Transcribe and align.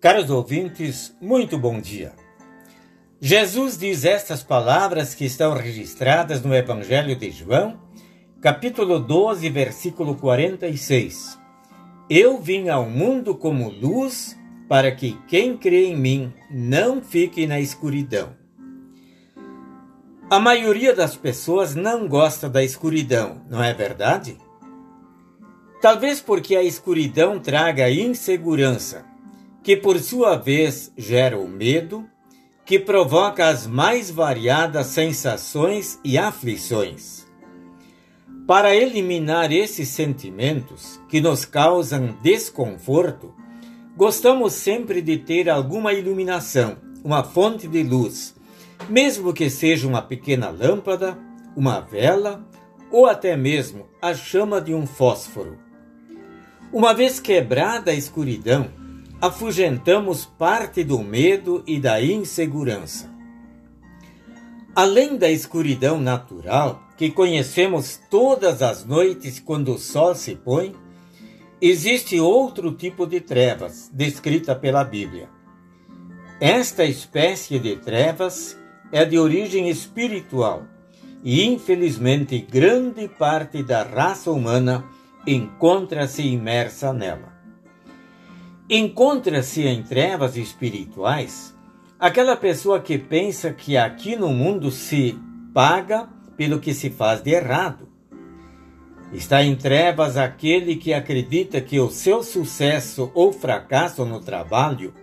Caros 0.00 0.30
ouvintes, 0.30 1.14
muito 1.20 1.58
bom 1.58 1.78
dia. 1.78 2.14
Jesus 3.20 3.76
diz 3.76 4.06
estas 4.06 4.42
palavras 4.42 5.14
que 5.14 5.26
estão 5.26 5.52
registradas 5.52 6.40
no 6.40 6.54
Evangelho 6.54 7.14
de 7.14 7.30
João, 7.30 7.78
capítulo 8.40 8.98
12, 8.98 9.50
versículo 9.50 10.14
46. 10.14 11.38
Eu 12.08 12.40
vim 12.40 12.70
ao 12.70 12.88
mundo 12.88 13.34
como 13.34 13.68
luz 13.68 14.38
para 14.66 14.90
que 14.90 15.18
quem 15.28 15.54
crê 15.54 15.88
em 15.88 15.96
mim 15.98 16.32
não 16.50 17.02
fique 17.02 17.46
na 17.46 17.60
escuridão. 17.60 18.30
A 20.30 20.40
maioria 20.40 20.94
das 20.94 21.14
pessoas 21.14 21.74
não 21.74 22.08
gosta 22.08 22.48
da 22.48 22.64
escuridão, 22.64 23.42
não 23.50 23.62
é 23.62 23.74
verdade? 23.74 24.38
Talvez 25.82 26.22
porque 26.22 26.56
a 26.56 26.62
escuridão 26.62 27.38
traga 27.38 27.90
insegurança 27.90 29.10
que 29.62 29.76
por 29.76 29.98
sua 29.98 30.36
vez 30.36 30.92
gera 30.96 31.38
o 31.38 31.48
medo, 31.48 32.08
que 32.64 32.78
provoca 32.78 33.48
as 33.48 33.66
mais 33.66 34.10
variadas 34.10 34.86
sensações 34.86 35.98
e 36.04 36.16
aflições. 36.16 37.26
Para 38.46 38.74
eliminar 38.74 39.52
esses 39.52 39.88
sentimentos 39.88 41.00
que 41.08 41.20
nos 41.20 41.44
causam 41.44 42.16
desconforto, 42.22 43.34
gostamos 43.96 44.54
sempre 44.54 45.02
de 45.02 45.18
ter 45.18 45.48
alguma 45.48 45.92
iluminação, 45.92 46.76
uma 47.04 47.22
fonte 47.22 47.68
de 47.68 47.82
luz, 47.82 48.34
mesmo 48.88 49.32
que 49.32 49.50
seja 49.50 49.86
uma 49.86 50.02
pequena 50.02 50.50
lâmpada, 50.50 51.18
uma 51.56 51.80
vela 51.80 52.44
ou 52.90 53.06
até 53.06 53.36
mesmo 53.36 53.88
a 54.00 54.14
chama 54.14 54.60
de 54.60 54.74
um 54.74 54.86
fósforo. 54.86 55.58
Uma 56.72 56.94
vez 56.94 57.20
quebrada 57.20 57.90
a 57.90 57.94
escuridão, 57.94 58.68
afugentamos 59.20 60.24
parte 60.24 60.82
do 60.82 60.98
medo 61.00 61.62
e 61.66 61.78
da 61.78 62.02
insegurança. 62.02 63.10
Além 64.74 65.18
da 65.18 65.30
escuridão 65.30 66.00
natural, 66.00 66.82
que 66.96 67.10
conhecemos 67.10 68.00
todas 68.10 68.62
as 68.62 68.84
noites 68.84 69.38
quando 69.38 69.74
o 69.74 69.78
sol 69.78 70.14
se 70.14 70.36
põe, 70.36 70.74
existe 71.60 72.18
outro 72.18 72.72
tipo 72.72 73.06
de 73.06 73.20
trevas 73.20 73.90
descrita 73.92 74.54
pela 74.54 74.84
Bíblia. 74.84 75.28
Esta 76.40 76.84
espécie 76.84 77.58
de 77.58 77.76
trevas 77.76 78.56
é 78.90 79.04
de 79.04 79.18
origem 79.18 79.68
espiritual 79.68 80.64
e, 81.22 81.44
infelizmente, 81.44 82.38
grande 82.38 83.06
parte 83.06 83.62
da 83.62 83.82
raça 83.82 84.30
humana 84.30 84.84
encontra-se 85.26 86.22
imersa 86.22 86.92
nela. 86.94 87.39
Encontra-se 88.72 89.66
em 89.66 89.82
trevas 89.82 90.36
espirituais 90.36 91.52
aquela 91.98 92.36
pessoa 92.36 92.78
que 92.78 92.96
pensa 92.96 93.52
que 93.52 93.76
aqui 93.76 94.14
no 94.14 94.28
mundo 94.28 94.70
se 94.70 95.18
paga 95.52 96.08
pelo 96.36 96.60
que 96.60 96.72
se 96.72 96.88
faz 96.88 97.20
de 97.20 97.32
errado. 97.32 97.88
Está 99.12 99.42
em 99.42 99.56
trevas 99.56 100.16
aquele 100.16 100.76
que 100.76 100.94
acredita 100.94 101.60
que 101.60 101.80
o 101.80 101.90
seu 101.90 102.22
sucesso 102.22 103.10
ou 103.12 103.32
fracasso 103.32 104.04
no 104.04 104.20
trabalho, 104.20 104.94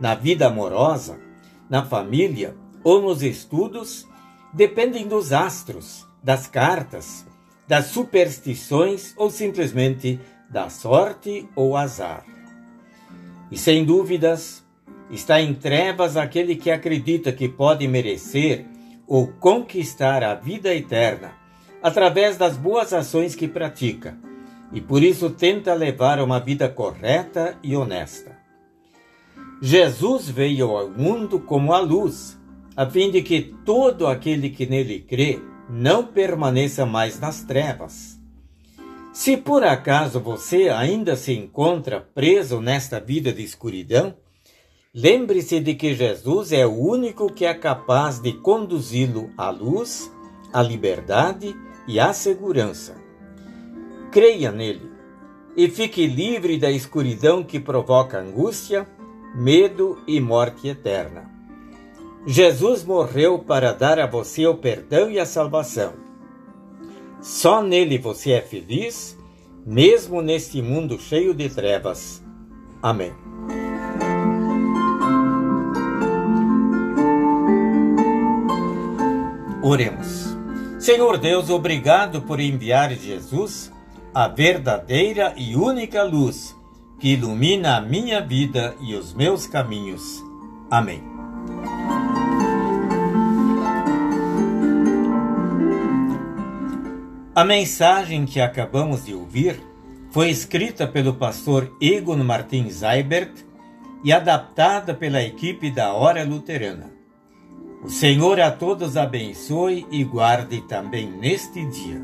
na 0.00 0.14
vida 0.14 0.46
amorosa, 0.46 1.20
na 1.68 1.84
família 1.84 2.56
ou 2.82 3.02
nos 3.02 3.22
estudos 3.22 4.08
dependem 4.50 5.06
dos 5.06 5.30
astros, 5.30 6.06
das 6.24 6.46
cartas, 6.46 7.26
das 7.68 7.88
superstições 7.88 9.12
ou 9.14 9.30
simplesmente 9.30 10.18
da 10.48 10.70
sorte 10.70 11.46
ou 11.54 11.76
azar. 11.76 12.39
E 13.50 13.58
sem 13.58 13.84
dúvidas, 13.84 14.64
está 15.10 15.40
em 15.40 15.54
trevas 15.54 16.16
aquele 16.16 16.54
que 16.54 16.70
acredita 16.70 17.32
que 17.32 17.48
pode 17.48 17.86
merecer 17.88 18.66
ou 19.06 19.26
conquistar 19.26 20.22
a 20.22 20.34
vida 20.34 20.74
eterna 20.74 21.32
através 21.82 22.36
das 22.36 22.56
boas 22.56 22.92
ações 22.92 23.34
que 23.34 23.48
pratica 23.48 24.16
e 24.72 24.80
por 24.80 25.02
isso 25.02 25.30
tenta 25.30 25.74
levar 25.74 26.20
uma 26.20 26.38
vida 26.38 26.68
correta 26.68 27.58
e 27.62 27.76
honesta. 27.76 28.38
Jesus 29.60 30.28
veio 30.28 30.70
ao 30.70 30.88
mundo 30.88 31.40
como 31.40 31.72
a 31.72 31.80
luz, 31.80 32.38
a 32.76 32.88
fim 32.88 33.10
de 33.10 33.20
que 33.22 33.42
todo 33.64 34.06
aquele 34.06 34.50
que 34.50 34.66
nele 34.66 35.00
crê 35.00 35.40
não 35.68 36.06
permaneça 36.06 36.86
mais 36.86 37.18
nas 37.18 37.42
trevas. 37.42 38.19
Se 39.12 39.36
por 39.36 39.64
acaso 39.64 40.20
você 40.20 40.68
ainda 40.68 41.16
se 41.16 41.32
encontra 41.32 42.00
preso 42.14 42.60
nesta 42.60 43.00
vida 43.00 43.32
de 43.32 43.42
escuridão, 43.42 44.14
lembre-se 44.94 45.58
de 45.58 45.74
que 45.74 45.94
Jesus 45.94 46.52
é 46.52 46.64
o 46.64 46.78
único 46.78 47.32
que 47.32 47.44
é 47.44 47.52
capaz 47.52 48.20
de 48.20 48.32
conduzi-lo 48.34 49.30
à 49.36 49.50
luz, 49.50 50.10
à 50.52 50.62
liberdade 50.62 51.56
e 51.88 51.98
à 51.98 52.12
segurança. 52.12 52.96
Creia 54.12 54.52
nele 54.52 54.88
e 55.56 55.68
fique 55.68 56.06
livre 56.06 56.56
da 56.56 56.70
escuridão 56.70 57.42
que 57.42 57.58
provoca 57.58 58.20
angústia, 58.20 58.88
medo 59.34 59.98
e 60.06 60.20
morte 60.20 60.68
eterna. 60.68 61.28
Jesus 62.24 62.84
morreu 62.84 63.40
para 63.40 63.72
dar 63.72 63.98
a 63.98 64.06
você 64.06 64.46
o 64.46 64.54
perdão 64.54 65.10
e 65.10 65.18
a 65.18 65.26
salvação 65.26 66.09
só 67.20 67.62
nele 67.62 67.98
você 67.98 68.32
é 68.32 68.40
feliz, 68.40 69.18
mesmo 69.66 70.22
neste 70.22 70.62
mundo 70.62 70.98
cheio 70.98 71.34
de 71.34 71.48
trevas. 71.48 72.22
Amém. 72.82 73.12
Oremos. 79.62 80.34
Senhor 80.78 81.18
Deus, 81.18 81.50
obrigado 81.50 82.22
por 82.22 82.40
enviar 82.40 82.90
Jesus, 82.94 83.70
a 84.14 84.26
verdadeira 84.26 85.34
e 85.36 85.54
única 85.54 86.02
luz 86.02 86.56
que 86.98 87.14
ilumina 87.14 87.76
a 87.76 87.80
minha 87.80 88.20
vida 88.20 88.74
e 88.80 88.94
os 88.94 89.12
meus 89.12 89.46
caminhos. 89.46 90.22
Amém. 90.70 91.19
A 97.40 97.44
mensagem 97.44 98.26
que 98.26 98.38
acabamos 98.38 99.06
de 99.06 99.14
ouvir 99.14 99.58
foi 100.10 100.28
escrita 100.28 100.86
pelo 100.86 101.14
pastor 101.14 101.74
Egon 101.80 102.18
Martins 102.18 102.82
Eibert 102.82 103.32
e 104.04 104.12
adaptada 104.12 104.92
pela 104.92 105.22
equipe 105.22 105.70
da 105.70 105.90
Hora 105.94 106.22
Luterana. 106.22 106.92
O 107.82 107.88
Senhor 107.88 108.38
a 108.42 108.50
todos 108.50 108.94
abençoe 108.94 109.86
e 109.90 110.04
guarde 110.04 110.60
também 110.68 111.10
neste 111.10 111.64
dia. 111.64 111.98